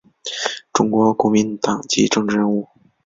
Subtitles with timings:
[0.73, 2.67] 中国国民党籍政治人物。